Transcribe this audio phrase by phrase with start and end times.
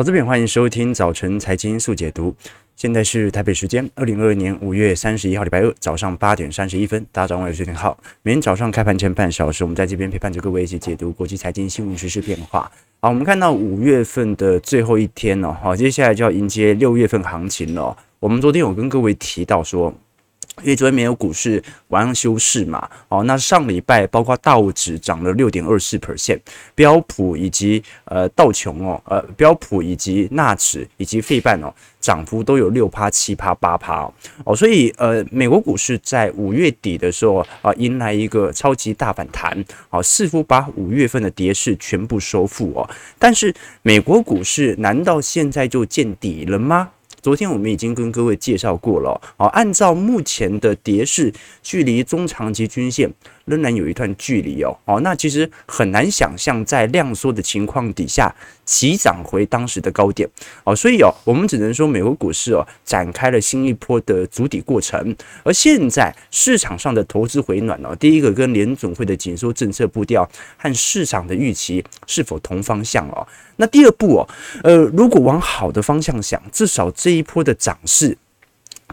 [0.00, 2.34] 好，这边欢迎收听早晨财经速解读。
[2.74, 7.98] 现在是台北时间二零二二年五月三十一号礼拜二早上八点三十一分，大家早上好，我是好。
[8.22, 12.60] 每天早上开盘前半小时，我们在这边陪伴着各位一起解读国际财经新闻、时事变化。
[13.02, 17.94] 好，我们看到五月份的最后一天了，好，接下来就要迎接六月份行情了。
[18.20, 19.92] 我们昨天有跟各位提到说。
[20.62, 26.38] 因为昨天没有股市晚上休市嘛，哦，那上礼拜包括道指涨了六点二四 percent，
[26.74, 46.90] 标普以及呃道琼哦，呃标普以及纳指以及费半哦，涨幅都有六趴、七趴、八趴哦，哦，所以呃美国股市在五月底的时候啊，迎来一个超级大反弹，哦，似乎把五月份的跌势全部收复哦，但是美国股市难道现在就见底了吗？
[47.22, 53.12] 昨天我们已经跟各位介绍过了，好，按照目前的跌势，距离中长期均线
[53.50, 60.26] 仍然有一段距离哦，哦，那其实很难想象在量缩的情况底下急涨回当时的高点，
[60.64, 73.26] 哦，所以哦，我们只能说美国股市哦展开了新一波的筑底过程，而现在市场上的投资回暖哦，第一个跟联总会的紧缩政策步调和市场的预期是否同方向哦。
[73.56, 74.28] 那第二步哦，
[74.62, 78.16] 呃，如果往好的方向想，至少这一波的涨势，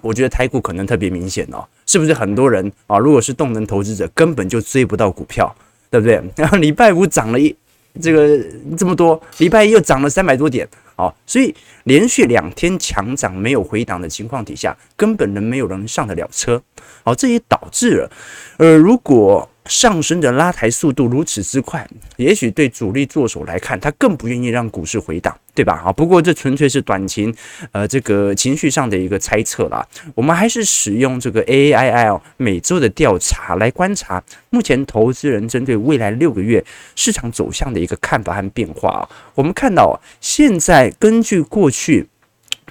[0.02, 3.00] 我觉得台股可能特别明显哦，是不是很多人啊？
[3.00, 5.56] 如果是动能投资者，根本就追不到股票，
[5.90, 6.22] 对不对？
[6.38, 7.56] 然后礼拜五涨了一
[8.00, 8.40] 这个
[8.78, 16.62] 这么多，礼拜一又涨了三百多点，哦，所以连续两天强涨没有回档的情况底下，根本人没有人上得了车，
[17.04, 18.12] 好，这也导致了，
[18.58, 19.50] 呃，如果。
[19.68, 25.82] 上升的拉抬速度如此之快，也许对主力作手来看，他更不愿意让股市回档，对吧？
[25.86, 27.34] 啊，不过这纯粹是短情，
[27.72, 29.86] 呃，这个情绪上的一个猜测啦。
[30.16, 36.64] 我们还是使用这个 AAIL 每周的调查来观察目前投资人针对未来六个月
[36.96, 39.10] 市场走向的一个看法和变化啊。
[39.36, 42.08] 我们看到，现在根据过去。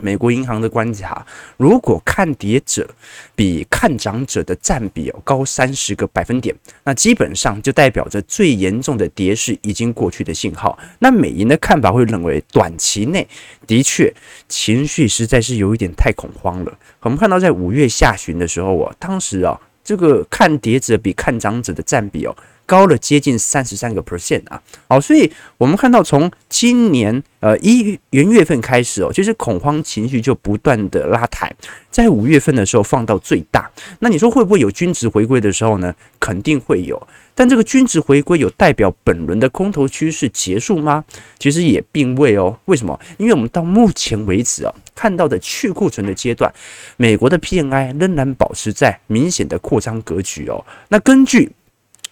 [0.00, 1.24] 美国银行的观察，
[1.56, 2.88] 如果看跌者
[3.34, 10.78] 比看涨者的占比要高三十个百分点，那基本上就代表着最严重的跌势已经过去的信号。
[10.98, 13.26] 那美银的看法会认为，短期内
[13.66, 14.12] 的确
[14.48, 16.78] 情绪实在是有一点太恐慌了。
[17.00, 22.36] 我们看到在五月下旬的时候，我当时啊，这个看跌者比看涨者的占比哦。
[22.66, 31.50] 高了接近三十三个 percent 啊，好，所以我们看到从今年呃一元月份开始哦，其实恐慌情绪就不断的拉抬，
[31.90, 33.70] 在五月份的时候放到最大。
[34.00, 35.94] 那你说会不会有均值回归的时候呢？
[36.18, 37.00] 肯定会有，
[37.36, 41.04] 但这个均值回归有代表本轮的空头趋势结束吗？
[41.38, 42.58] 其实也并未哦。
[42.64, 42.98] 为什么？
[43.16, 46.52] 因为我们到目前为止啊，看到的去库存的阶段，
[46.96, 50.64] 美国的 PMI 仍然保持在明显的扩张格局哦。
[50.88, 51.52] 那根据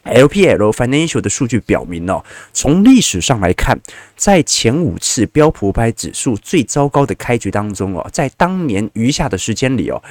[0.05, 2.23] LPL Financial 的数据表明哦，
[2.53, 3.79] 从历史上来看，
[4.17, 10.03] 在前五次标普五百指数最糟糕的开局当中哦，在当年余下的时间里哦，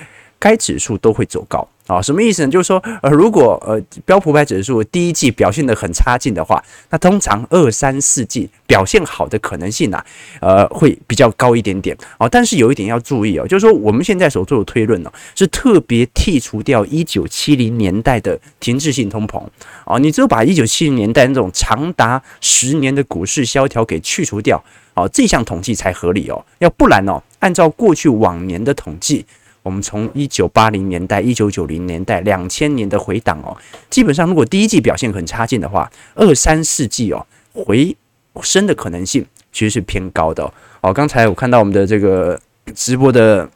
[0.44, 1.66] 该指数都会走高。
[1.86, 2.50] 啊，什么意思呢？
[2.50, 10.02] 就是说，呃，如果呃标普百指数第一季表现得很差劲的话，那通常二三四季表现好的可能性呢，
[10.40, 11.96] 呃，会比较高一点点。
[12.18, 19.44] 哦，但是有一点要注意哦，就是说我们现在所做的推论呢，是特别剔除掉一九七零年代的停滞性通膨。
[19.84, 26.46] 啊，你只有把一九七零年代那种长达十年的股市萧条给去除掉，哦，这项统计才合理哦。
[26.60, 29.26] 要不然哦，按照过去往年的统计。
[29.64, 33.58] 我们从一九八零年代、一九九零年代、两千年的回档哦，
[33.90, 37.96] 基本上如果第一季表现很差劲的话，二三四季哦回
[38.42, 40.54] 升的可能性其实是偏高的哦。
[40.82, 42.38] 哦，刚才我看到我们的这个
[42.76, 43.50] 直播的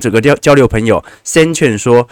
[0.00, 2.08] 这个交交流朋友三劝说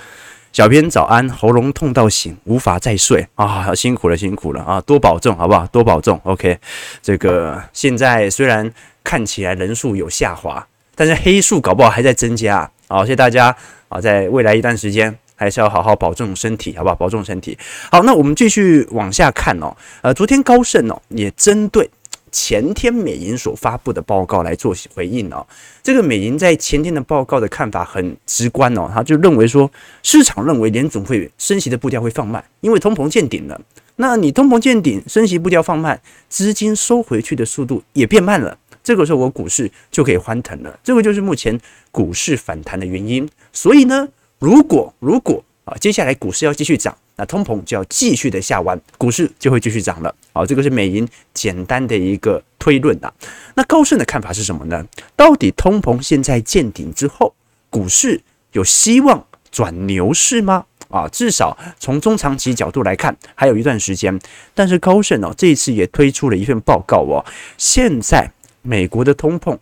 [0.53, 5.67] 小编早安，喉咙痛到醒，无法再睡啊，辛苦了，辛苦了啊，多保重好不好？
[5.67, 6.21] 多保重。
[6.23, 6.57] OK，
[7.03, 8.73] 这个现在虽然
[9.03, 12.71] 看起来人数有下滑，但是黑数搞不好还在增加。
[12.89, 13.55] 好，谢谢大家
[13.89, 14.01] 啊！
[14.01, 16.95] 在未来一段时间，还是要好好保重身体，好不好？
[16.95, 17.59] 保重身体。
[17.91, 19.77] 好，那我们继续往下看哦。
[20.03, 21.91] 呃，昨天高盛哦也针对
[22.31, 25.45] 前天美银所发布的报告来做回应哦。
[25.83, 29.69] 这个美银在前天的报告的看法很直观哦，他就认为说，
[30.05, 33.61] 市场认为联总会升息的步调会放慢，因为通膨见顶了。
[33.97, 38.57] 那你通膨见顶，升息步调放慢，资金收回去的速度也变慢了。
[38.87, 41.61] 这个时候我股市就可以欢腾了，这个就是目前
[41.91, 43.29] 股市反弹的原因。
[43.53, 44.07] 所以呢，
[44.39, 50.15] 如果如果啊，接下来股市要继续涨，那通膨就要继续的下弯，股市就会继续涨了。
[50.33, 51.05] 好，这个是美银
[51.35, 53.13] 简单的一个推论啊。
[53.57, 54.87] 那高盛的看法是什么呢？
[55.17, 57.35] 到底通膨现在见顶之后，
[57.69, 58.21] 股市
[58.53, 60.65] 有希望转牛市吗？
[60.91, 64.17] 啊，至少从中长期角度来看，还有一段时间。
[64.55, 67.27] 但是高盛哦，这一次也推出了一份报告哦，
[67.59, 68.31] 现在。
[68.67, 69.57] 美国的通膨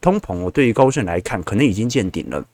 [0.00, 2.44] 通膨，我对于高盛来看，可能已经见顶了。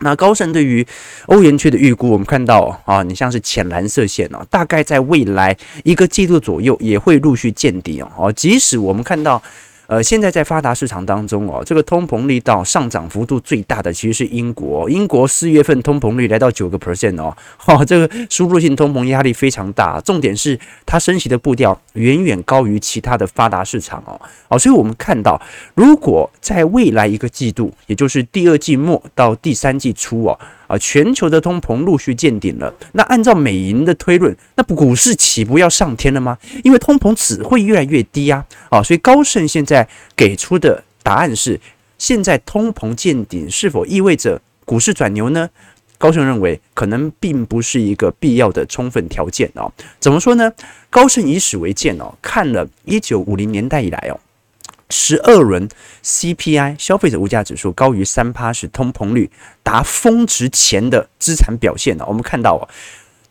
[0.00, 0.86] 那高盛对于
[1.26, 8.32] 欧元区的预估，我们看到啊，你像是浅蓝色线哦，大概在未来一个季度左右也会陆续见底哦。
[8.32, 9.40] 即使我们看到。
[9.86, 14.88] 呃，现在在发达市场当中哦，这个通膨力道上涨幅度最大的其实是英国。
[14.88, 20.00] 英国四月份通膨率来到九个 percent 哦，哈，这个输入性通膨压力非常大。
[20.00, 25.40] 重点是它升息的步调远远高于其他的发达市场哦，哦，所以我们看到，
[25.74, 30.38] 如果在未来一个季度，也就是第二季末到第三季初哦。
[30.66, 32.72] 啊，全球的通膨陆续见顶了。
[32.92, 36.38] 那按照美银的推论，那股市岂不要上天了吗？
[36.64, 38.42] 因为通膨只会越来越低啊！
[38.70, 39.86] 啊，所以高盛现在
[40.16, 41.60] 给出的答案是：
[41.98, 45.50] 现在通膨见顶，是否意味着股市转牛呢？
[45.98, 49.72] 高盛认为，可能并不是一个必要的充分条件哦。
[49.98, 50.52] 怎么说呢？
[50.90, 54.20] 高盛以史为鉴哦，看了一九五零年代以来哦。
[54.90, 55.66] 十二轮
[56.04, 59.30] CPI 消费者物价指数高于三趴时，通膨率
[59.62, 62.04] 达峰值前的资产表现呢？
[62.06, 62.68] 我们看到哦，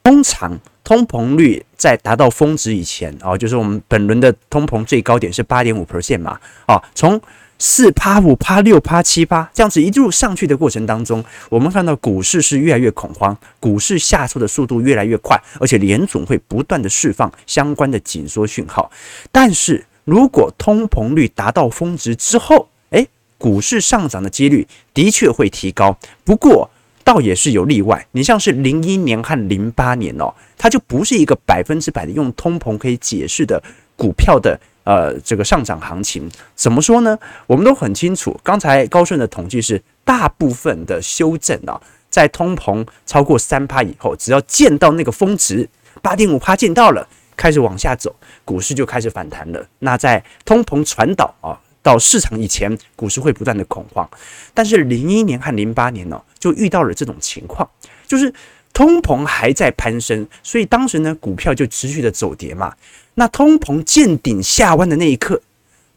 [0.02, 7.22] 通常通膨率在达到峰值以前哦，就是我们本轮的通膨最高点是八点五 percent 嘛，哦，从
[7.64, 18.92] 四趴、五趴、六趴、七趴这样子一路上去的过程当中，我们看到股市是越来越恐慌，股市下挫的速度越来越快，而且联总会不断的释放相关的紧缩讯号，
[19.32, 19.86] 但是。
[20.06, 23.08] 如果通膨率达到峰值之后，诶，
[23.38, 25.98] 股市上涨的几率的确会提高。
[26.26, 26.70] 不过，
[27.06, 28.06] 倒也是有例外。
[28.12, 33.64] 你像是零一年和零八年哦，它就不是一个百分之百的用通膨可以解释的
[33.96, 36.30] 股票的呃这个上涨行情。
[36.56, 37.18] 怎么说呢？
[37.48, 45.70] 我们都很清楚，刚才高顺的统计是，大部分的修正啊，在通膨超过三趴以后，只要见到那个峰值
[46.02, 47.08] 八点五趴见到了。
[47.36, 48.16] 开始往下走，
[48.46, 49.68] 股市就开始反弹了。
[49.80, 54.08] 那在通膨传导啊到市场以前，股市会不断的恐慌。
[54.54, 57.68] 但是零一年和零八年呢，就遇到了这种情况，
[58.06, 58.32] 就是
[58.72, 62.72] 通膨还在攀升，所以当时呢，股票就持续的走跌嘛。
[63.16, 65.42] 那通膨见顶下弯的那一刻，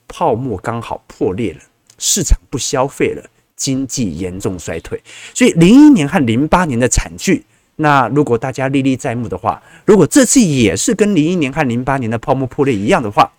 [0.07, 1.61] 泡沫刚好破裂了，
[1.99, 3.23] 市场不消费了，
[3.57, 5.03] 经济严重衰退。
[5.35, 7.45] 所以零一年和零八年的惨剧。
[7.79, 13.31] 那如果大家历历在目的话，如果这次也是跟零一年和零八年的泡沫破裂一样的话，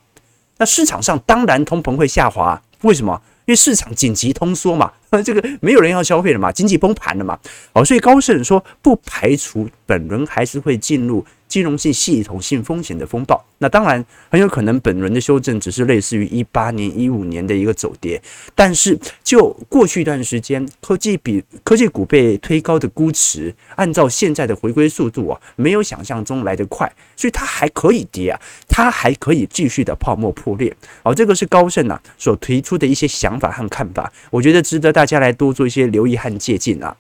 [0.58, 2.62] 那市场上当然通膨会下滑。
[2.82, 3.20] 为什么？
[3.46, 4.92] 因为市场紧急通缩嘛，
[5.26, 7.40] 这个没有人要消费了嘛，经济崩盘了嘛。
[7.74, 11.26] 哦，所以高盛说不排除本轮还是会进入。
[11.48, 18.22] 金融性系统性风险的风暴，那当然很有可能本轮的修正只是类似于一八年、一五年的一个走跌，
[18.54, 30.76] 但是就过去一段时间，科技比科技股被推高的估值，按照现在的回归速度啊，没有想象中来得快，所以它还可以跌啊，它还可以继续的泡沫破裂。
[31.02, 36.96] 好，这个是高盛啊所提出的一些想法和看法，我觉得值得大家来多做一些留意和借鉴啊。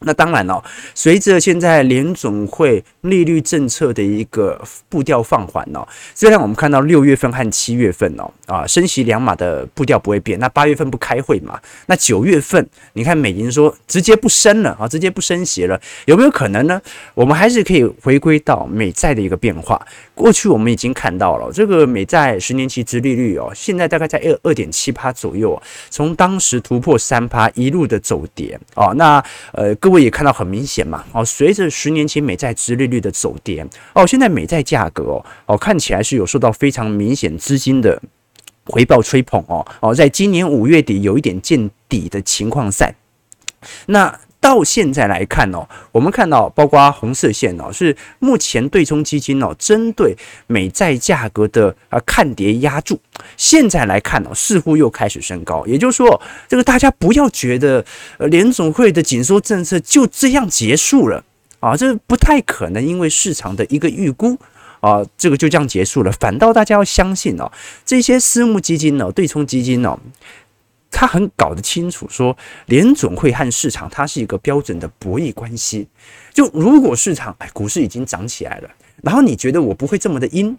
[0.00, 0.62] 那当然了，
[0.94, 4.58] 随着现在联总会利率政策的一个
[4.88, 11.60] 步调放缓哦，虽然我们看到六月份和七月份哦啊升息两码的步调不会变，那八月份不开会嘛？
[11.86, 16.80] 那九月份你看美银说直接不升了啊，直接不升息了，有没有可能呢？
[17.14, 19.86] 我们还是可以回归到美债的一个变化。
[20.20, 37.98] 过去我们已经看到了这个美债十年期殖利率哦，现在大概在二二点七趴左右，从当时突破三趴一路的走跌哦，那呃各位也看到很明显嘛，哦，随着十年期美债殖利率的走跌，哦，现在美债价格哦，哦，看起来是有受到非常明显资金的
[38.66, 42.94] 回报吹捧哦，哦，在今年五月底有一点见底的情况在，
[43.86, 44.20] 那。
[44.40, 50.16] 到现在来看哦，我们看到包括红色线哦，是目前对冲基金哦，针对
[50.46, 52.98] 美债价格的啊看跌压注。
[53.36, 55.66] 现在来看哦，似乎又开始升高。
[55.66, 57.84] 也就是说，这个大家不要觉得
[58.16, 61.22] 呃联总会的紧缩政策就这样结束了
[61.60, 64.38] 啊，这不太可能，因为市场的一个预估
[64.80, 66.10] 啊，这个就这样结束了。
[66.12, 67.52] 反倒大家要相信哦，
[67.84, 69.98] 这些私募基金哦，对冲基金哦。
[70.90, 75.88] 他很搞得清楚，说联总会和市场它是一个标准的博弈关系。
[76.34, 78.70] 就如果市场哎股市已经涨起来了，
[79.02, 80.56] 然后你觉得我不会这么的阴，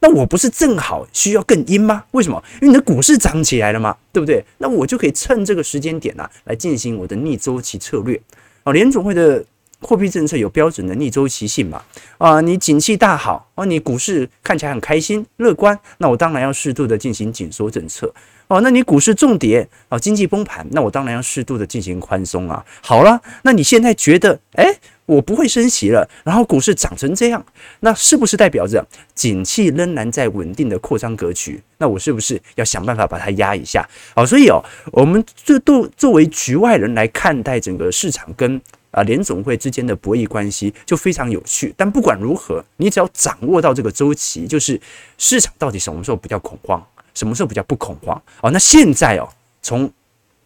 [0.00, 2.04] 那我不是正好需要更阴吗？
[2.12, 2.42] 为什么？
[2.62, 4.44] 因为你的股市涨起来了嘛，对不对？
[4.58, 8.20] 那我就可以趁这个时间点啊，来进行我的逆周期策略。
[8.62, 9.44] 哦，联总会的
[9.80, 11.82] 货币政策有标准的逆周期性嘛？
[12.18, 18.12] 啊，你景气大好，哦，你股市看起来很开心乐观，那我当然要适度的进行紧缩政策。
[18.54, 22.64] 哦，那你股市重跌啊，经济崩盘，那我当然要适度的进行宽松啊。
[22.80, 27.44] 好了，那你现在觉得，诶，我不会升息了，然后股市涨成这样，
[27.80, 31.60] 那是不是代表着景气仍然在稳定的扩张格局？
[31.78, 33.84] 那我是不是要想办法把它压一下？
[34.14, 41.74] 好，所以哦，我们这都作为局外人来看待整个市场跟啊联总会之间的博弈关系，就非常有趣。
[41.76, 44.80] 但不管如何，你只要掌握到这个周期，就是
[45.18, 46.80] 市场到底什么时候比较恐慌，
[47.14, 48.20] 什么时候比较不恐慌？
[48.42, 49.28] 哦，那现在哦，
[49.62, 49.90] 从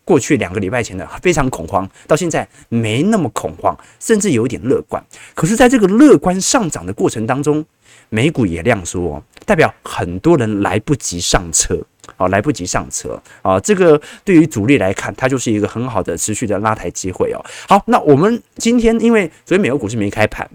[0.05, 5.05] 过去两个礼拜前的非常恐慌，到现在没那么恐慌，甚至有一点乐观。
[5.35, 7.65] 可是，在这个乐观上涨的过程当中，
[8.09, 11.79] 美股也亮缩哦，代表很多人来不及上车
[12.17, 13.61] 哦，来不及上车啊。
[13.61, 17.45] 这个对于主力来看，它就是一个很好的持续的拉抬机会哦。
[17.69, 20.49] 好，那我们今天因为昨天美国股市没开盘。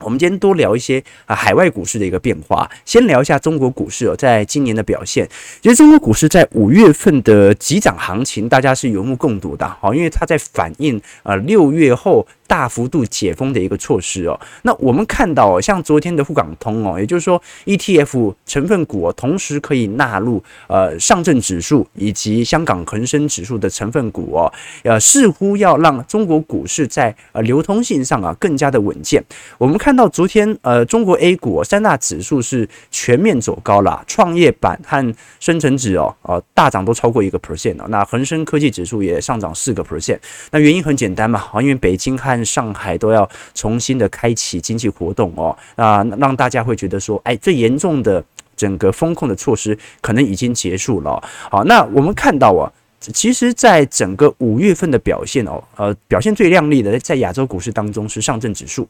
[0.00, 5.28] 我们今天多聊一些啊海外股市的一个变化，先聊一下中国股市哦，在今年的表现。
[5.60, 12.26] 其实中国股市在五月份的急涨行情，大家是有目共睹的，好，因为它在反映呃六月后。
[12.48, 24.52] 大幅度解封的一个措施哦，那我们看到哦像昨天的沪港通哦，也就是说 ETF 成分股哦，同时可以纳入呃上证指数以及香港恒生指数的成分股哦，
[24.82, 29.22] 呃似乎要让中国股市在呃流通性上啊更加的稳健。
[29.58, 40.18] 我们看到昨天呃中国 A 股三大指数是全面走高了，创业板和深成指哦呃大涨都超过一个 percent 哦，那恒生科技指数也上涨四个 percent。
[40.50, 48.22] 那原因很简单嘛，啊因为北京和上海都要重新的开启经济活动哦，啊，让大家会觉得说，哎，最严重的
[48.56, 51.22] 整个风控的措施可能已经结束了。
[51.50, 58.88] 好，那我们看到啊，其实，在整个五月份的表现哦，呃，表现最亮丽的在亚洲股市当中是上证指数，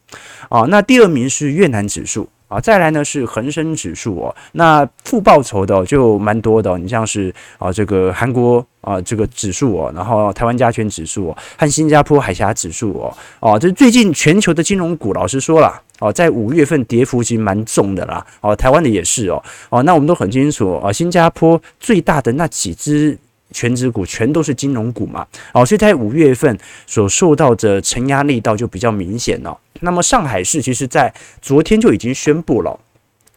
[0.49, 2.29] 啊，那第二名是越南指数。
[2.49, 23.19] 啊，再来呢是恒生指数哦，那负报酬的就蛮多的，你像是啊这个韩国啊这个指数哦，然后台湾加权指数哦，和新加坡海峡指数哦，哦，这最近全球的金融股，老实说了哦，在五月份跌幅其实蛮重的啦，哦，台湾的也是哦，哦，那我们都很清楚啊，新加坡最大的那几只
[23.51, 29.59] 全指股全都是金融股嘛，哦，所以在五月份所受到的承压力道就比较明显了。
[29.81, 32.79] 那么上海市其实在昨天就已经宣布了，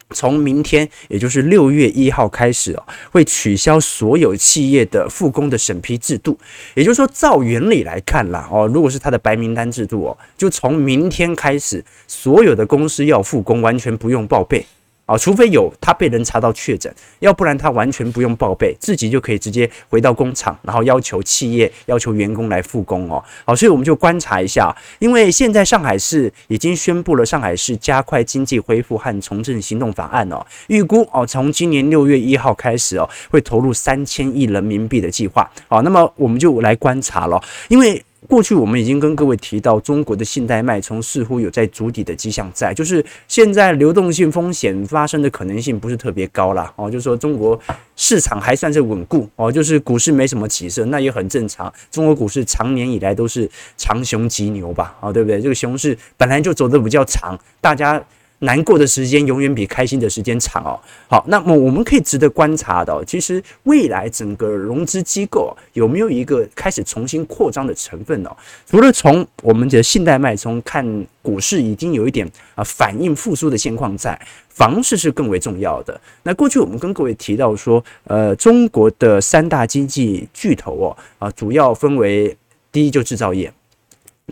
[0.09, 6.37] 从明天也就是六月一号开始哦，会取消所有企业的复工的审批制度。
[6.73, 14.65] 也就是说，照原理来看啦，哦，如果是他的白名单制度哦，就从明天开始，所有的公司要复工，完全不用报备。
[15.11, 16.89] 啊，除非有他被人查到确诊，
[17.19, 23.21] 要不然他完全不用报备，自己就可以直接回到工厂，然后要求企业、要求员工来复工哦。
[23.43, 35.51] 好，所以我们就观察一下，因为现在上海市已经宣布了上海市加快经济恢复和重振行动法案哦，预估哦从今年六月一号开始哦，会投入三千亿人民币的计划。
[35.67, 37.37] 好，那么我们就来观察了，
[37.67, 38.01] 因为。
[38.27, 47.59] 过去我们已经跟各位提到，中国的信贷脉冲似乎有在筑底的迹象在，就是现在流动性风险发生的可能性不是特别高了哦，就是说中国
[47.95, 51.71] 市场还算是稳固哦，就是股市没什么起色，那也很正常。
[51.89, 55.41] 中国股市长年以来都是长熊急牛吧，啊，对不对？
[55.41, 58.01] 这个熊市本来就走得比较长，大家。
[58.41, 60.79] 难过的时间永远比开心的时间长哦。
[61.07, 68.29] 好，那么我们可以值得观察的，其实未来整个融资机构有没有一个开始重新扩张的成分呢？
[68.67, 74.19] 除了从我们的信贷脉冲看，股市已经有一点啊反应复苏的现况在，
[74.49, 75.99] 房市是更为重要的。
[76.23, 82.35] 那过去我们跟各位提到说，呃，中国的三大经济巨头哦，啊，主要分为
[82.71, 83.51] 第一就制造业，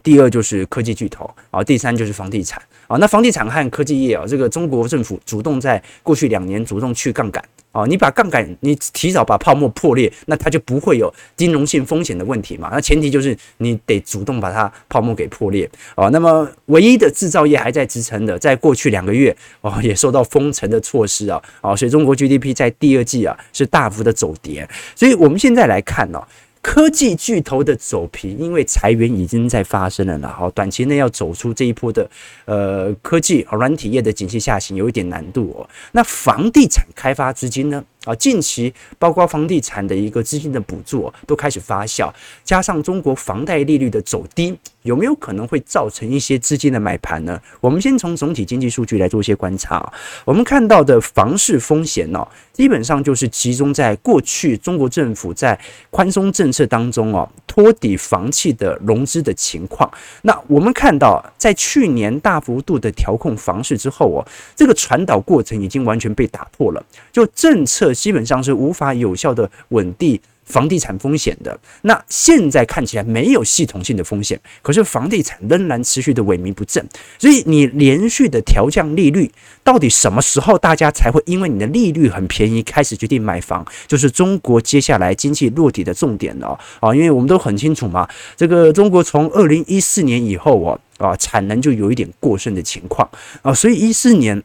[0.04, 2.62] 第二就是科技巨头，啊，第三就是房地产。
[2.88, 12.70] 啊，那房地产和科技业啊，这个中国政府主动在过去两年主动去杠杆啊，你把杠杆你提早把泡沫破裂，那它就不会有金融性风险的问题嘛。
[12.72, 16.10] 那前提就是你得主动把它泡沫给破裂啊。
[16.10, 24.68] 那么唯一的制造业还在支撑的，在过去两个月啊，也受到封城的措施啊，啊，所以中国 GDP 在第二季啊是大幅的走跌。
[24.96, 26.20] 所以我们现在来看呢。
[26.62, 32.10] 科技巨头的走皮，因为裁员已经在发生了然后，短期内要走出这一波的
[32.46, 35.70] 呃科技软体业的景气下行有一点难度哦。
[35.94, 37.84] 那房地产开发资金呢？
[38.06, 42.10] 啊，近期包括房地产的一个资金的补助都开始发酵，
[42.46, 47.38] 加上中国房贷利率的走低，有没有可能会造成一些资金的买盘呢？
[47.60, 49.92] 我们先从总体经济数据来做一些观察。
[50.24, 59.92] 我们看到的房市风险呢，基本上就是集中在过去中国政府在宽松政策当中哦，托底房企的融资的情况。
[60.22, 64.26] 那我们看到，在去年大幅度的调控房市之后哦，
[64.56, 67.89] 这个传导过程已经完全被打破了，就政策。
[67.94, 71.60] 基本上是无法有效的稳定房地产风险的。
[71.84, 76.84] 那现在看起来没有系统性的风险，可是房地产仍然持续的萎靡不振。
[77.20, 79.32] 所以你连续的调降利率，
[79.64, 83.64] 到底什么时候大家才会因为你的利率很便宜开始决定买房？
[83.88, 86.96] 就是中国接下来经济落底的重点了啊！
[86.96, 93.08] 因为我们都很清楚嘛，这个中国从二零一四年以后啊啊产能就有一点过剩的情况
[93.44, 94.44] 啊，所以一四年。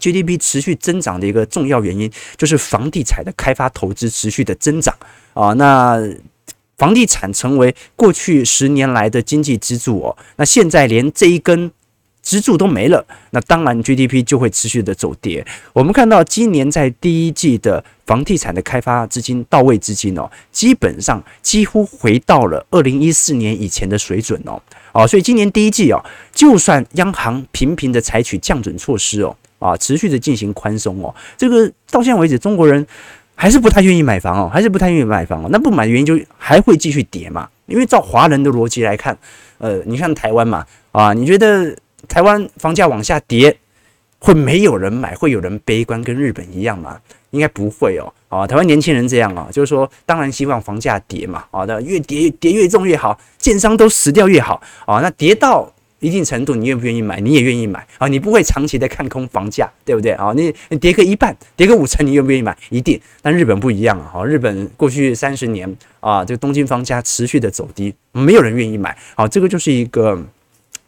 [0.00, 4.96] GDP 持续增长的一个重要原因，就是房地产的开发投资持续的增长
[5.34, 5.52] 啊。
[5.52, 6.00] 那
[6.78, 10.16] 房地产成为过去十年来的经济支柱哦。
[10.36, 11.70] 那现在连这一根
[12.22, 15.46] 支柱都没了，那当然 GDP 就会持续的走跌。
[15.72, 24.60] 我们看到今年在第一季的房地产的开发资金到位资金哦，基本上几乎回到了二零一四年以前的水准哦。
[24.92, 29.34] 哦，所以今年第一季哦，就算央行频频的采取降准措施哦。
[29.60, 32.84] 啊，持续的进行宽松哦，这个到现在为止，中国人
[33.36, 35.48] 还是不太愿意买房哦，还是不太愿意买房哦。
[35.52, 37.48] 那不买的原因就还会继续跌嘛？
[37.66, 39.16] 因为照华人的逻辑来看，
[39.58, 41.76] 呃，你看台湾嘛，啊，你觉得
[42.08, 43.54] 台湾房价往下跌，
[44.18, 46.98] 会没有人买，会有人悲观，跟日本一样吗？
[47.30, 48.12] 应该不会哦。
[48.28, 55.70] 啊，台湾年轻人这样啊，就是说，当然希望房价跌嘛，啊，那越跌跌越重越好，建商都死掉越好啊，那跌到。
[56.00, 57.20] 一定程度，你愿不愿意买？
[57.20, 58.08] 你也愿意买啊？
[58.08, 60.32] 你不会长期的看空房价，对不对啊？
[60.34, 62.56] 你你跌个一半，跌个五成，你愿不愿意买？
[62.70, 63.00] 一定。
[63.22, 64.24] 但日本不一样啊！
[64.24, 68.96] 日本过去三十年啊，这个东京房价持续的走低，没有人愿意买。
[69.14, 70.20] 好，这个就是一个。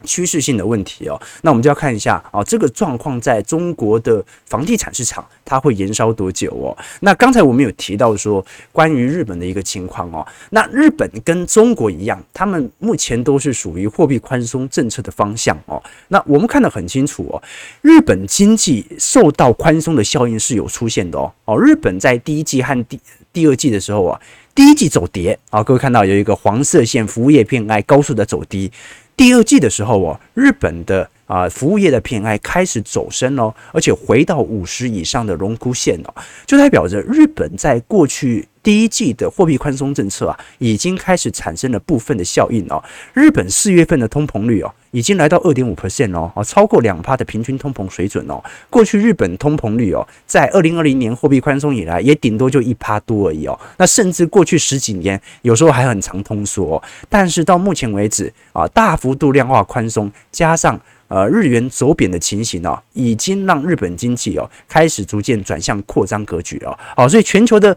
[0.04, 6.76] 趋势性的问题哦，那我们就要看一下啊，这个状况在中国的房地产市场它会延烧多久哦？
[7.00, 15.82] 那刚才我们有提到说关于日本的一个情况哦，那日本跟中国一样，他们目前都是属于货币宽松政策的方向哦。
[16.08, 17.42] 那我们看得很清楚哦，
[17.80, 21.32] 日本经济受到宽松的效应是有出现的哦。
[21.44, 23.00] 哦，日本在第一季和第
[23.32, 24.20] 第二季的时候啊，
[24.54, 28.70] 第一季走跌啊，各位看到有一个黄色线，服务业 PMI 高速的走低。
[29.16, 36.14] 第二季的时候哦，日本的啊服务业的 PMI 开始走升喽，而且回到五十以上的荣枯线哦，
[36.46, 42.82] 就代表着日本在过去第一季的货币宽松政策啊，已经开始产生了部分的效应哦。
[43.12, 48.42] 日本四月份的通膨率哦，已经来到二点五 percent 哦，超过两趴的平均通膨水准哦。
[48.70, 53.58] 过去日本通膨率哦，在二零二零年货币宽松以来，也顶多就一趴多而已哦。
[53.78, 56.80] 那甚至过去十几年，有时候还很常通缩。
[57.08, 66.78] 但是到目前为止啊，大幅度量化宽松加上呃日元走贬的情形哦，已经让日本经济哦开始逐渐转向扩张格局了。
[66.96, 67.76] 好，所以全球的。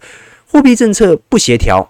[0.56, 1.86] 货币政策不协调，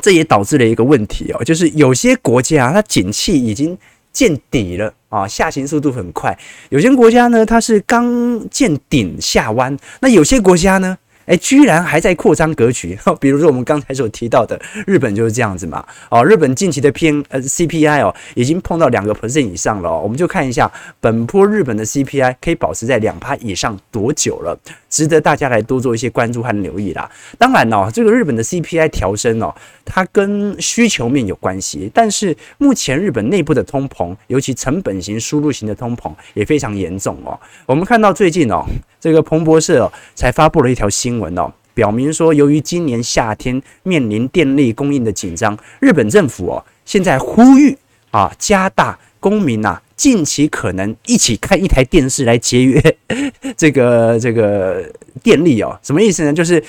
[0.00, 3.76] 这也导致了一个问题哦，就是有些国家它景气已经
[4.10, 6.32] 见底了啊，下行速度很快；
[6.70, 15.84] 有些国家呢，它是刚见顶下弯；那有些国家呢，诶，居然还在扩张格局， 比如说我们刚才所提到的日本就是这样子嘛。
[16.10, 19.90] 哦，日本近期的 P N 呃 C P I 哦，已经碰到两个 percent 以上了。
[19.96, 24.58] 我们就看一下本波日本的 C P I 可以保持在两趴以上多久了，
[24.88, 27.10] 值得大家来多做一些关注和留意啦。
[27.38, 29.54] 当然哦，这个日本的 C P I 调升哦，
[29.84, 37.38] 它跟需求面有关系，但是目前日本内部的通膨，尤其成本型、输入型的通膨也非常严重哦。
[37.66, 38.64] 我们看到最近哦。
[39.02, 47.76] 这个彭博社哦，才发布了一条新闻哦，表明说，由于今年夏天面临电力供应的紧张，日本政府哦，现在呼吁
[48.12, 52.80] 啊，加大公民呐，近期可能一起看一台电视来节约
[53.58, 54.88] 这个这个
[55.20, 55.76] 电力哦。
[55.82, 56.32] 什么意思呢？
[56.32, 56.62] 就是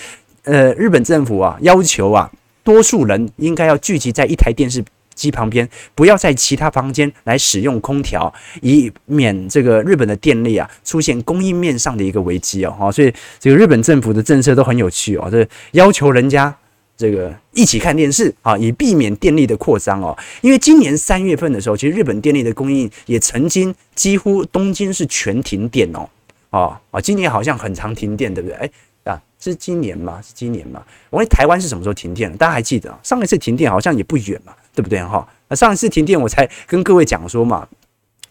[0.46, 2.32] 呃，日本政府啊，要求啊，
[2.64, 4.84] 多数人应该要聚集在一台电视
[5.14, 12.92] 机旁边，不要在其他房间来使用空调，以免这个日本的电力啊出现供应面上的一个危机哦。
[12.92, 16.56] 所以这个日本政府的政策都很有趣哦，这要求人家
[16.96, 20.18] 这个一起看电视啊，以避免电力的扩张哦。
[20.42, 26.08] 因为今年三月份的时候，其实日本电力的供应也曾经几乎东京是全停电哦。
[26.52, 28.56] 哦啊，今年好像很常停电，对不对？
[28.58, 28.70] 哎
[29.12, 30.22] 啊，是今年吗？
[30.22, 30.82] 是今年吗？
[31.10, 32.32] 我问台湾是什么时候停电？
[32.38, 32.96] 大家还记得？
[33.04, 34.54] 上一次停电好像也不远嘛。
[34.76, 35.28] 对不对哈？
[35.48, 37.68] 那上次停电，我才跟各位讲说嘛，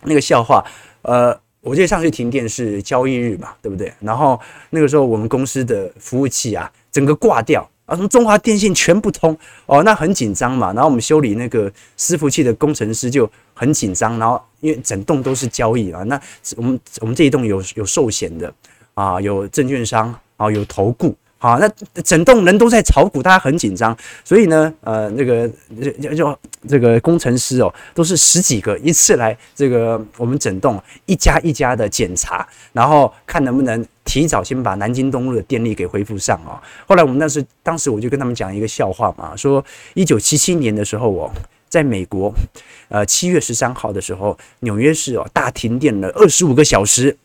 [0.02, 0.64] 那个笑话，
[1.02, 3.92] 呃，我记得上次停电是交易日嘛，对不对？
[4.00, 4.38] 然后
[4.70, 10.72] 那个时候我们公司的服务器啊，整个挂掉啊，什么中华电信全部通哦，那很紧张嘛。
[10.72, 16.20] 然后我们修理那个伺服器的工程师就很紧张，然后因为整栋都是交易啊，那
[16.56, 18.52] 我们我们这一栋有有寿险的
[18.94, 21.14] 啊，有证券商啊，有投顾。
[21.42, 21.68] 好，那
[22.04, 25.50] 整栋人都在炒股，大家很紧张，所以呢，呃，那个
[26.00, 36.54] 就就这个工程师哦，都是十几个一次来这个我们整栋一家一家的检查，然后看能不能提早先把南京东路的电力给恢复上哦。
[36.86, 41.28] 后来我们那时当时我就跟他们讲一个笑话嘛，说一九七七年的时候哦，
[41.68, 42.32] 在美国，
[42.88, 47.16] 呃，七月十三号的时候，纽约市哦大停电了二十五个小时。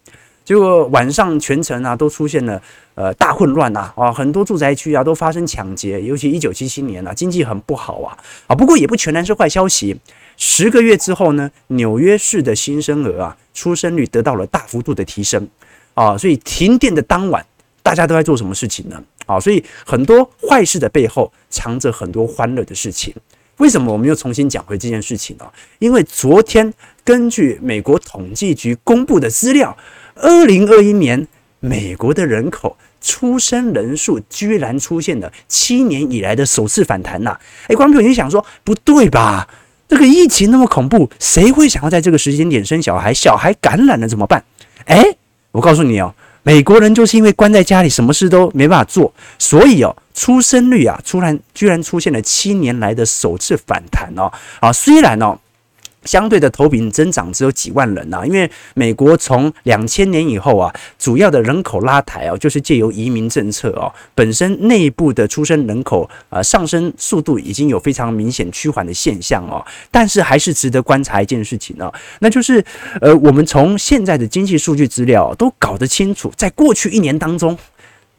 [0.48, 2.62] 结果晚上全城啊都出现了
[2.96, 10.00] 呃大混乱呐啊，很多住宅区啊都发生抢劫，尤其一九七七年啊经济很不好啊啊，不过也不全然是坏消息。
[10.38, 15.46] 十个月之后呢，纽约市的新生儿啊出生率得到了大幅度的提升
[15.94, 17.46] 啊，所以停电的当晚
[17.84, 19.04] 大家都在做什么事情呢？
[19.26, 23.14] 啊，所以很多坏事的背后藏着很多欢乐的事情。
[23.58, 25.46] 为什么我们又重新讲回这件事情呢？
[25.80, 29.76] 因为昨天根据美国统计局公布的资料。
[30.22, 31.28] 二零二一年，
[31.60, 37.38] 美国的人口出生人数居然出现了七年以来的首次反弹呐！
[37.68, 39.48] 哎，观众朋友，你想说不对吧？
[39.88, 43.14] 这个疫情那么恐怖，谁会想要在这个时间点生小孩？
[43.14, 44.44] 小孩感染了怎么办？
[44.86, 45.04] 哎，
[45.52, 54.32] 我告诉你哦，美国人就是因为关在家里，什么事都没办法做，所以哦，出生率啊，突然居然出现了七年来的首次反弹哦！
[54.60, 55.38] 啊，虽然哦。
[56.08, 72.64] 相对的头饼增长只有几万人呐、啊，因为美国从两千年以后啊，主要的人口拉抬哦、就是借由移民政策哦、本身内部的出生人口呃上升速度已经有非常明显趋缓的现象哦、但是还是值得观察一件事情呢、啊，那就是
[73.02, 77.58] 呃我们从现在的经济数据资料都搞得清楚，在过去一年当中，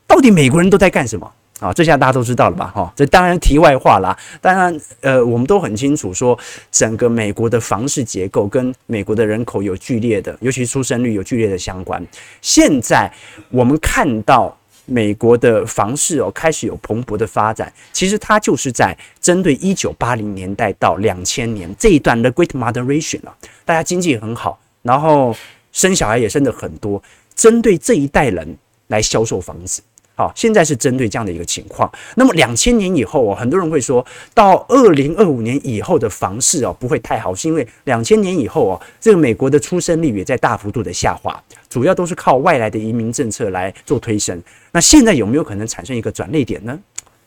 [0.07, 1.33] 到底美国人都在干什么？
[1.61, 2.73] 啊，这下大家都知道了吧？
[2.75, 4.17] 哈，这当然题外话啦。
[4.41, 6.39] 当然，呃，我们都很清楚，说
[6.71, 12.01] 整个美国的房市结构跟美国的人口有剧烈的，尤其出生率有剧烈的相关。
[12.41, 13.13] 现在
[13.51, 25.35] 我们看到美国的房市哦，开始有蓬勃的发展，其实它就是在针对一九八零年代到两千年这一段的 Great Moderation 啊，大家经济很好，然后
[25.73, 27.03] 生小孩也生得很多，
[27.35, 29.83] 针对这一代人来销售房子。
[30.19, 31.89] 好，现在是针对这样的一个情况。
[32.17, 34.05] 那么两千年以后哦，很多人会说
[34.35, 44.43] 到二零二五年以后的房市哦不会太好，是因为两千年以后哦，这个美国的出生率也在大幅度的下滑，主要都是靠外来的移民政策来做推升。
[44.73, 46.77] 那现在有没有可能产生一个转捩点呢？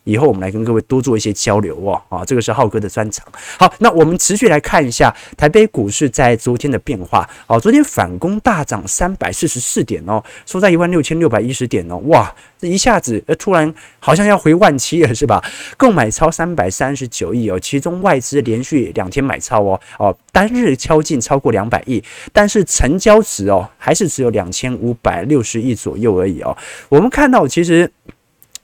[0.03, 3.25] 以后我们来跟各位多做一些交流哦，啊，这个是浩哥的专长。
[3.59, 7.29] 好，那我们持续来看一下台北股市在昨天的变化。
[7.45, 15.43] 哦，昨天反攻大涨三百四十四点哦，收在一万六千六百一十点哦，哇，这一下子呃突然好像要回万七了是吧？
[15.77, 26.57] 购买超三百三十九亿哦，其中外资连续两天买超哦，哦，单日敲进超过两百亿，但是成交值哦还是只有两千五百六十亿左右而已哦。
[26.89, 27.91] 我们看到其实。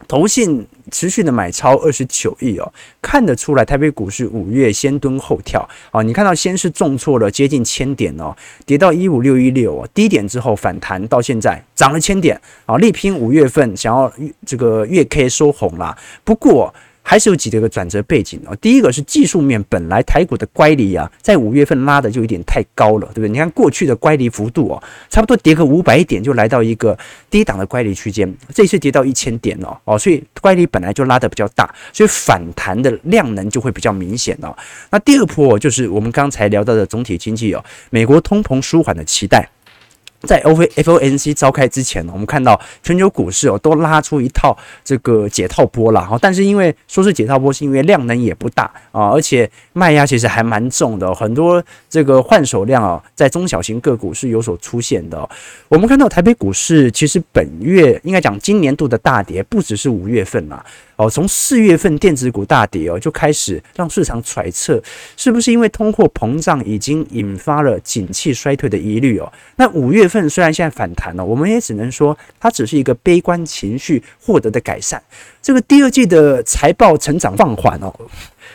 [0.07, 6.01] 投信持续的买超二十九亿哦，看得出来台北股市五月先蹲后跳啊！
[6.01, 14.11] 你看到先是重挫了接近千点哦，跌到一五六一六哦，低点之后反弹到现在涨了千点啊，力拼五月份想要
[14.45, 15.97] 这个月 K 收红啦。
[16.23, 16.73] 不过。
[17.09, 18.53] 还是有几个转折背景哦。
[18.57, 23.29] 第一个是技术面，本来台股的乖离啊，在五月份拉的就有点太高了，对不对？
[23.29, 26.97] 你看过去的乖离幅度哦，差不多跌个五百点就来到一个
[27.29, 34.53] 低档的乖离区间，这次跌到一千点哦哦，所以乖离本来就拉得比较大，所以反弹的量能就会比较明显哦。
[34.89, 39.47] 那第二波就是我们刚才聊到的总体经济哦，美国通膨舒缓的期待。
[40.21, 55.29] 在 FOMC 召开之前呢，我们看到全球股市哦都拉出一套这个解套波了哈，但是因为说是解套波，是因为量能也不大啊，而且卖压其实还蛮重的，很多这个换手量啊，在中小型个股是有所出现的。
[55.67, 60.65] 我们看到台北股市其实本月应该讲今年度的大跌不只是五月份啦。
[60.97, 64.81] 哦，从四月份电子股大跌哦，就开始让市场揣测，
[65.15, 69.31] 是不是因为通货膨胀已经引发了景气衰退的疑虑哦？
[69.57, 75.01] 那五月份虽然现在反弹了，我们也只能说它只是一个悲观情绪获得的改善。
[75.39, 77.93] 这个第二季的财报成长放缓哦，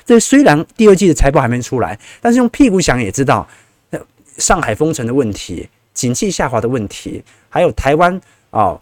[0.04, 3.48] 这虽然第二季的财报还没出来，但是用屁股想也知道，
[3.90, 4.00] 那
[4.36, 8.62] 上海封城的问题、景气下滑的问题，还有台湾啊。
[8.62, 8.80] 哦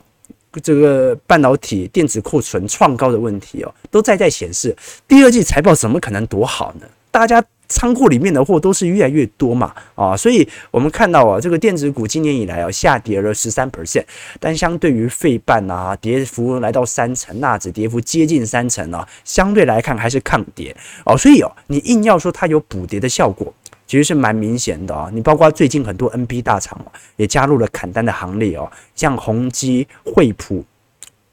[0.63, 6.87] 这个半导体电子库存创高的问题哦，都在在显示第二季财报怎么可能多好呢？
[7.13, 14.05] 大家仓库里面的货都是越来越多嘛，啊，所以我们看到啊，这个电子股今年以来啊下跌了十三 percent，
[14.39, 23.53] 但相对于费半啊，跌幅来到三成，纳指跌幅接近三成啊，相对来看还是抗跌哦，所以哦，你硬要说它有补跌的效果。
[23.91, 26.81] 其实是蛮明显的啊，你包括最近很多 NB 大厂
[27.17, 30.65] 也加入了砍单的行列哦，像宏基、惠普、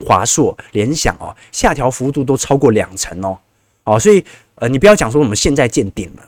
[0.03, 3.37] 华硕、联想哦，下调幅度都超过两成哦，
[3.83, 6.23] 哦，所以呃，你不要讲说我们现在见顶了。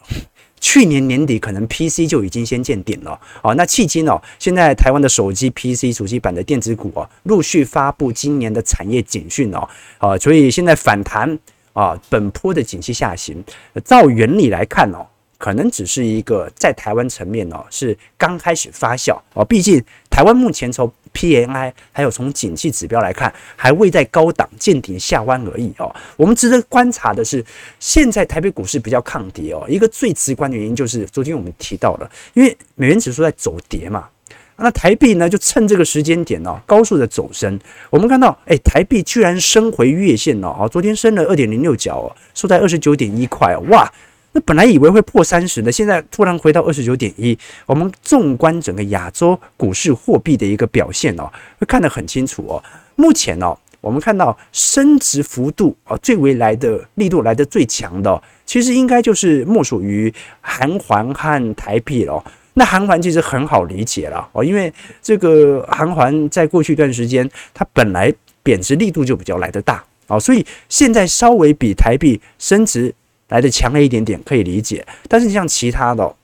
[0.60, 11.40] 去年年底可能 PC 就已经先见顶了啊，那迄今哦，现在台湾的手机 PC 主机板的电子股啊，陆续发布今年的产业警讯哦，啊，所以现在反弹
[11.74, 13.44] 啊，本波的景气下行，
[13.84, 15.08] 照原理来看哦。
[15.40, 19.44] 可能只是一个在台湾层面哦，是刚开始发酵哦。
[19.44, 25.96] 毕竟台湾目前从 PMI 还有从景气指标来看，还未在高档见顶下弯而已哦。
[26.18, 27.44] 我们值得观察的是，
[27.80, 29.66] 现在台北股市比较抗跌哦。
[29.70, 34.10] 一个最直观的原因就是昨天我们提到了，因为美元指数在走跌嘛，
[34.58, 37.58] 那台币呢就趁这个时间点哦，高速的走升。
[37.90, 43.90] 我们看到，哎，台币居然升回月线了哦，昨天升了二点零六角哦，收在二十九点一块，哇！
[44.32, 47.38] 那本来以为会破三十的，现在突然回到二十九点一。
[47.66, 52.64] 我们纵观整个亚洲股市货币的一个表现哦，会看得很清楚哦。
[52.96, 62.24] 目前哦，我们看到升值幅度啊，最为来的力度来得最强的，其实应该就是莫属于韩环和台币了。
[62.54, 68.14] 那韩环其实很好理解了哦，因为这个韩环在过去一段时间，它本来
[68.44, 72.94] 贬值力度就比较来得大哦，所以现在稍微比台币升值。
[73.30, 74.86] 来的强了一点点，可以理解。
[75.08, 76.16] 但是你像其他的，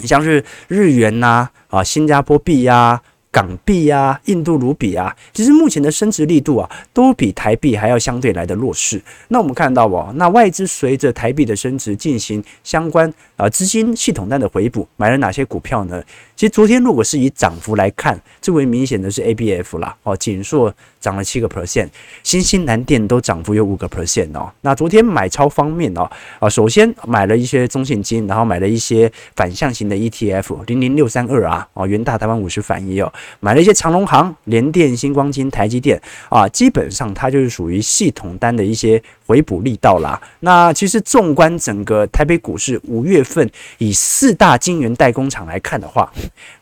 [0.00, 3.00] 你像是日元呐、啊，新加坡币呀、
[3.30, 9.00] 港币呀，印度卢比啊，其实目前的升值力度啊，都比台币还要相对来的弱势。
[9.28, 16.02] 那我们看到哦，那外资随着台币的升值进行相关啊资金系统单的回补，买了哪些股票呢？
[16.36, 21.88] 其实昨天如果是以涨幅来看，最为明显的是 ABF 啦，哦，景硕涨了七个 percent，
[22.22, 24.50] 新兴南电都涨幅有五个 percent 哦。
[24.60, 33.12] 那昨天买超方面哦，啊，首先买了一些中信金，然后买了一些反向型的 ETF 零零六三二啊，哦，元大台湾五十反一哦。
[33.40, 40.20] 买了一些长荣行、联电、新光金、台积电啊，基本上它就是属于系统单的一些回补力道啦。
[40.40, 46.12] 那其实纵观整个台北股市五月份，以四大晶圆代工厂来看的话，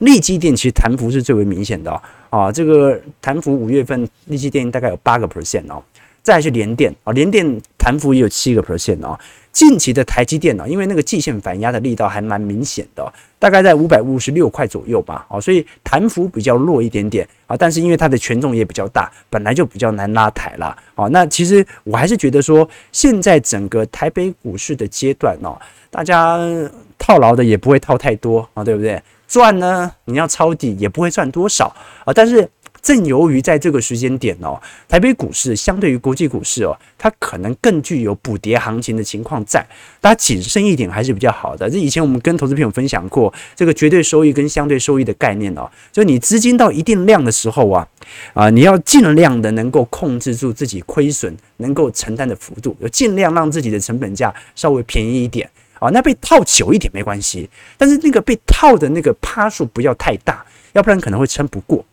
[0.00, 1.90] 力积电其实弹幅是最为明显的
[2.28, 2.52] 啊。
[2.52, 5.83] 这个弹幅五月份力积电大概有八个 percent 哦，
[6.22, 9.18] 再是联电啊，联电弹幅也有七个 percent 哦。
[9.59, 25.59] 近期的台积电呢，因为那个季线反压的力道还蛮明显的，大概在五百五十六块左右吧，哦，所以弹幅比较弱一点点啊，但是因为它的权重也比较大，本来就比较难拉抬了，哦，那其实我还是觉得说，现在整个台北股市的阶段哦，
[25.90, 26.38] 大家
[26.97, 29.03] 套牢的也不会套太多啊，对不对？
[29.27, 32.49] 赚呢，你要抄底也不会赚多少啊，但是。
[32.88, 39.62] 正由于在这个时间点哦，台北股市相对于国际股市哦，它可能更具有补跌行情的情况在，
[40.01, 41.68] 大家谨慎一点还是比较好的。
[41.68, 47.87] 这以前我们跟投资朋友分享过这个绝对收益跟相对收益的概念哦，就你资金到一定量的时候啊，
[48.33, 55.46] 啊，你要尽量的能够控制住自己亏损能够承担的幅度，就尽量让自己的成本价稍微便宜一点
[55.79, 55.90] 啊。
[55.90, 61.85] 那被套久一点没关系，但是那个被套的那个趴数不要太大，要不然可能会撑不过。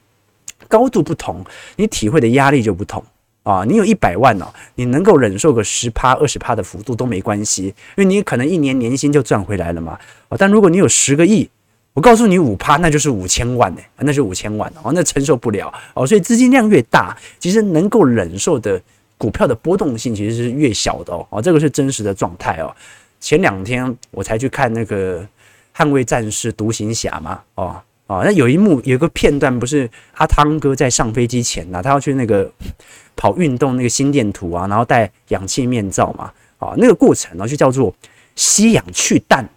[0.67, 1.43] 高度不同，
[1.75, 3.03] 你体会的压力就不同
[3.43, 3.63] 啊！
[3.63, 9.99] 你有一百万哦，你能够忍受个十趴、二十趴的幅度都没关系，因为你可能一年年薪就赚回来了嘛。
[10.37, 11.47] 但如果你有十个亿，
[11.93, 16.05] 我告诉你五趴，那就是五千万呢，那是五千万哦，那承受不了哦。
[16.05, 18.81] 所以资金量越大，其实能够忍受的
[19.17, 21.41] 股票的波动性其实是越小的哦。
[21.41, 22.75] 这个是真实的状态哦。
[23.19, 25.21] 前两天我才去看那个
[25.75, 27.79] 《捍卫战士》独行侠嘛，哦。
[28.07, 32.47] 啊、那有一幕有一个片段，不是阿汤哥在上飞机前呢、啊，他要去那个
[33.15, 37.91] 跑运动那个心电图啊，然后戴氧气面罩嘛，啊、那个过程呢就叫做
[38.35, 39.49] 吸氧去氮，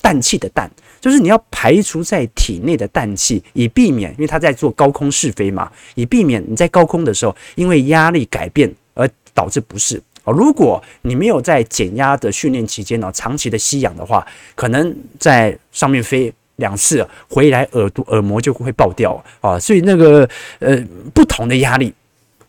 [0.00, 10.00] 氮气的氮，就是你要排除在体内的氮气，以避免，因为他在做高空试飞嘛，以避免你在高空的时候因为压力改变而导致不适。
[10.22, 16.32] 哦，如果你没有在减压的训练期间呢，长期的吸氧的话，可能在上面飞。
[16.56, 19.58] 两次回来，耳朵耳膜就会爆掉啊！
[19.58, 20.76] 所以那个呃，
[21.14, 21.94] 不同的压力，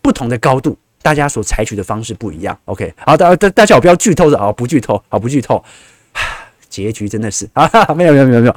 [0.02, 2.58] 不同的高度，大家所采取的方式不一样。
[2.65, 5.63] OK，好，大大大家不要剧透的啊，不剧透，好不剧透。
[6.70, 8.52] 结局真的是啊，没有没有没有没有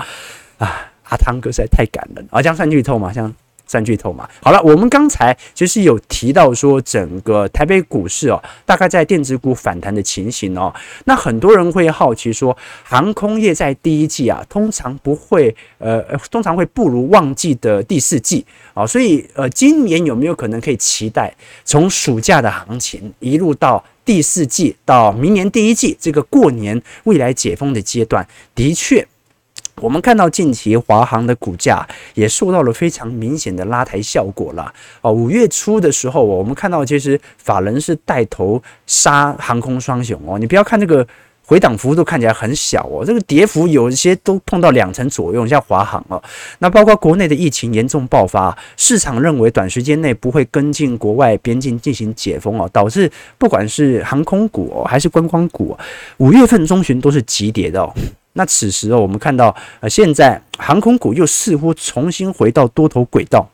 [0.58, 0.90] 啊！
[1.04, 3.12] 阿汤哥实在太感人啊，这样算剧透吗？
[3.12, 3.32] 像。
[3.70, 10.74] 三巨头嘛，好了，我们刚才其实有提到说，整个台北股市哦，大概在电子股反弹的情形哦。
[11.04, 16.02] 那很多人会好奇说，航空业在第一季啊，通常不会呃，
[16.32, 21.32] 通常会不如旺季的第四季啊，所以呃，今年有没有可能可以期待
[21.64, 29.06] 从暑假的行情一路到第四季，到明年第一季这个过年未来解封的阶段，的确。
[29.76, 35.12] 我们看到近期华航的股价也受到了非常明显的拉抬效果了哦。
[35.12, 40.38] 五月初的时候，我们看到其实法人是带头杀航空双雄哦。
[40.38, 41.06] 你不要看这个
[41.46, 46.22] 回档幅度看起来很小哦，这个跌幅有一些都碰到两成左右，像华航哦。
[46.58, 55.76] 那包括国内的疫情严重爆发，市场认为短时间内不会跟进国外边境进行解封哦，导致不管是航空股哦还是观光股，
[56.18, 57.92] 五月份中旬都是急跌的哦。
[58.40, 63.46] 那此时哦，我们看到呃，现在航空股又似乎重新回到多头轨道，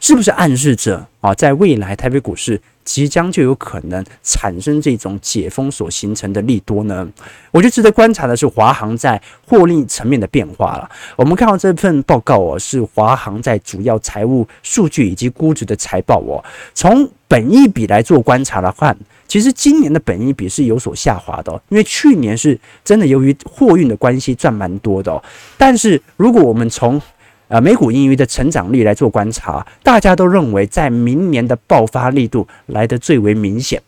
[0.00, 7.06] 是不是暗示着啊，在未来台北股市即将就有可能产生这种解封所形成的利多呢？
[7.50, 10.90] 我觉得值得观察的是华航在获利层面的变化了。
[11.14, 18.96] 我们看到这份报告哦，是华航在主要财务数据以及估值的财报哦，从本益比来做观察的话。
[19.32, 25.10] 其实今年的本益比是有所下滑的，因为去年是真的由于货运的关系赚蛮多的。
[25.10, 25.24] 哦
[25.56, 27.00] 但是如果我们从
[27.48, 33.80] 呃每股盈余的成长率来做观察，大家都认为在明年的爆发力度来得最为明显。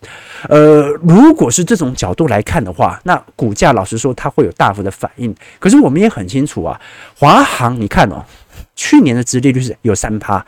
[0.49, 5.35] 呃，如果是这种角度来看的话，那股价老实说它会有大幅的反应。
[5.59, 6.81] 可是我们也很清楚啊，
[7.19, 8.25] 华航你看哦，
[8.75, 10.43] 去年的殖利率是有三趴，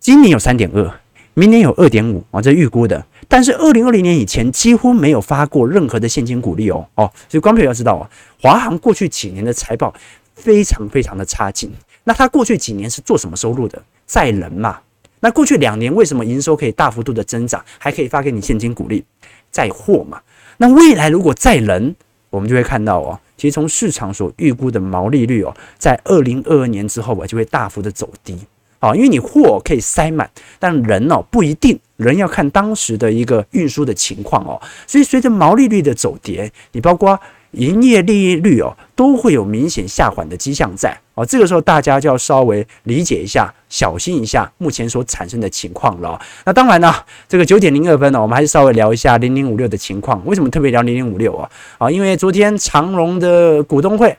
[0.00, 0.90] 今年有三点二，
[1.34, 3.04] 明年有二点五啊，这预估的。
[3.28, 8.08] 但是二零二零年以前几乎没有发过任何的现金股利哦哦，所以观众朋友要知道啊，
[8.40, 9.92] 华航过去几年的财报
[10.34, 11.72] 非常非常的差劲。
[12.04, 13.82] 那它过去几年是做什么收入的？
[14.06, 14.78] 载人嘛。
[15.20, 19.04] 那过去两年为什么营收可以大幅度的增长，还可以发给你现金股利？
[19.50, 20.20] 载货嘛。
[20.58, 21.96] 那未来如果载人，
[22.30, 28.38] 我们就会看到哦，其实从市场所预估的毛利率哦，在二零二二年之后啊，就会大幅的走低。
[28.78, 34.60] 啊，因为你货可以塞满，但人哦不一定，人要看当时的一个运输的情况哦。
[34.86, 37.18] 所以随着毛利率的走跌，你包括
[37.52, 41.24] 营业利率哦，都会有明显下滑的迹象在哦。
[41.24, 46.20] 这个时候大家就要稍微理解一下，小心一下目前所产生的情况了。
[46.44, 46.94] 那当然呢，
[47.26, 50.20] 这个九点零二分呢，我们还是稍微聊一下零零五六的情况。
[50.26, 51.48] 为什么特别聊零零五六啊？
[51.78, 54.14] 啊，因为昨天长荣的股东会。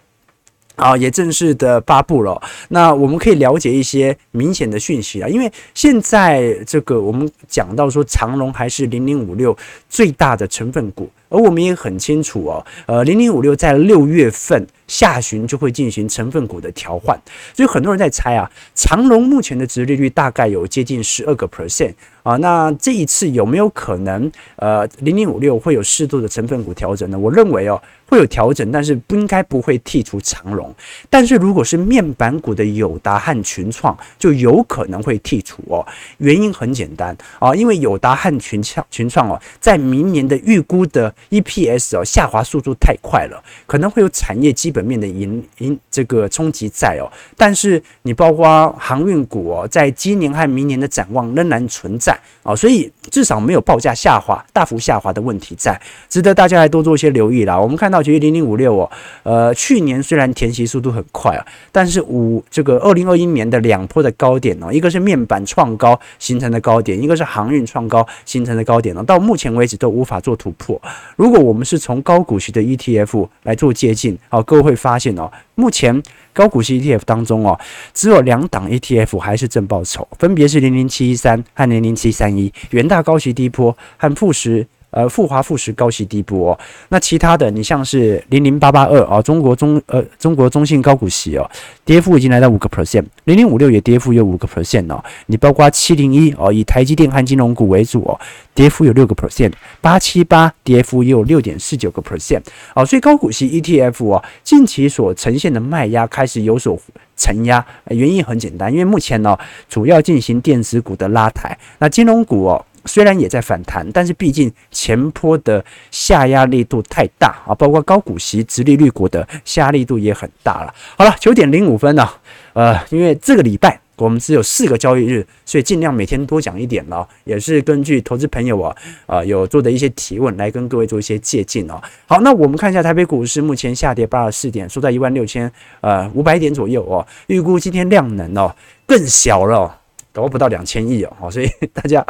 [0.77, 2.41] 啊，也正式的发布了。
[2.69, 9.55] 那我们可以了解一些明显的讯息啊，因为现在这个我们讲到说长隆还是零零五六
[9.89, 17.19] 最大的成分股，而我们也很清楚哦，呃，零零五六在六月份下旬就会进行成分股的调换，
[17.53, 21.93] 所以很多人在猜啊，长隆目前的值利率大概有接近十二个 percent。
[22.23, 27.17] 啊，那这一次有没有可能，呃，零零五六会有适度的成分股调整呢？
[27.17, 30.73] 我认为哦，会有调整，但是不应该不会剔除长荣。
[31.09, 35.85] 但是如果是面板股的友达和群创，就有可能会剔除哦。
[36.17, 47.11] 原因很简单啊，因为友达和群创群创哦，在明年的预估的 EPS 哦下滑速度太快了，可能会有产业基本面的影影这个冲击在哦。
[47.35, 52.17] 但是你包括航运股哦，在今年和明年的展望仍然存在。
[52.43, 57.57] 啊，所以至少没有报价下滑、大幅下滑的问题在，值得大家来多做一些留意啦。
[57.57, 58.89] 我们看到，其实零零五六哦，
[59.23, 70.81] 呃，去年虽然填息速度很快啊，但是五这个二零二一年的两波的高点哦，一个是面板创高形成的高点，一个是航运创高形成的高点呢，到目前为止都无法做突破。
[71.15, 76.03] 如果我们是从高股息的 ETF 来做接近，好，各位会发现哦，目前。
[76.37, 77.59] 高股息 ETF 当中哦，
[77.95, 84.67] 只有两档 ETF 还是正报酬，分别是零零七一三和零零七三一，元大高息低波和富时。
[84.97, 91.47] 呃，复华富时高息低波哦，那其他的你像是零零八八二啊，中国中呃中国中信高股息哦，
[91.85, 98.19] 跌幅已经来到五个 percent，零零五六也跌幅有五个 percent 哦，你包括七零一哦，以台积电和金融股为主哦，
[98.55, 102.41] 跌幅有六个 percent，八七八跌幅也有六点四九个 percent
[102.73, 106.75] 哦，所以高股息 ETF 哦，近期所呈现的卖压开始有所
[107.15, 109.37] 承压，原因很简单，因为目前呢
[109.69, 112.65] 主要进行电子股的拉抬，那金融股哦。
[112.87, 120.73] 虽然也在反弹，但是毕竟前波的下压力度太大啊，包括高股息、直利率股的下压力度也很大了。
[120.97, 122.19] 好了，九点零五分了，
[122.53, 128.75] 呃，因为这个礼拜我们只有四个交易日，所以尽量每天多讲一点了，也是根据投资朋友啊，
[129.07, 131.81] 呃，有做的一些提问来跟各位做一些借鉴哦。
[132.05, 137.05] 好，那我们看一下台北股市目前下跌八十四点，收在一万六千呃五百点左右哦。
[137.27, 139.79] 预估今天量能哦更小了，
[140.13, 142.05] 都不到两千亿哦，所以大家。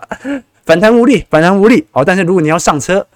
[0.67, 1.83] 反弹无力，反弹无力。
[1.93, 3.07] 哦，但是如果你要上车，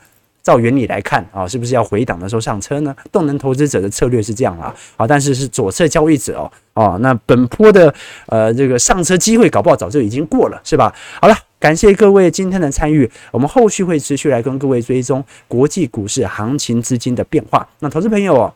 [0.41, 2.95] 照原理来看啊，是不是要回档的时候上车呢？
[3.11, 7.93] 动能投资者的策略是这样啊，好，但是是左侧交易者哦，哦，那本波的
[8.27, 10.95] 呃这个上车机会搞不好早就已经过了，是吧？
[11.21, 17.67] 好了，感谢各位今天的参与，我们后续会持续来跟各位追踪国际股市行情资金的变化。
[17.79, 18.53] 那投资朋友哦。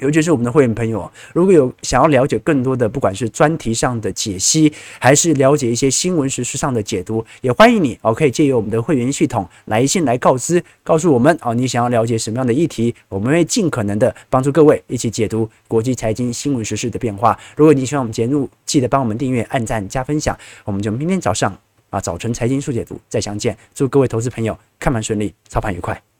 [0.00, 17.38] 尤其是我们的会员朋友，如果有想要了解更多的，不管是专题上的解析，还是了解一些新闻时事上的解读，也欢迎你哦，可以借由我们的会员系统来信来告知，告诉我们哦，你想要了解什么样的议题，我们会尽可能的帮助各位一起解读国际财经新闻时事的变化。
[17.54, 20.36] 如果你喜欢我们节目，记得帮我们订阅、按赞、加分享。
[20.64, 21.56] 我们就明天早上
[21.90, 23.56] 啊，早晨财经速解读再相见。
[23.74, 26.11] 祝各位投资朋友看盘顺利，操盘愉快。